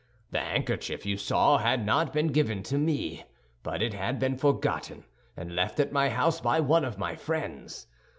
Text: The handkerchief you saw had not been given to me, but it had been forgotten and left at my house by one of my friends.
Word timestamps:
The 0.31 0.39
handkerchief 0.39 1.05
you 1.05 1.15
saw 1.15 1.59
had 1.59 1.85
not 1.85 2.11
been 2.11 2.29
given 2.31 2.63
to 2.63 2.79
me, 2.79 3.23
but 3.61 3.83
it 3.83 3.93
had 3.93 4.17
been 4.17 4.35
forgotten 4.35 5.03
and 5.37 5.55
left 5.55 5.79
at 5.79 5.91
my 5.91 6.09
house 6.09 6.41
by 6.41 6.59
one 6.59 6.83
of 6.85 6.97
my 6.97 7.15
friends. 7.15 7.85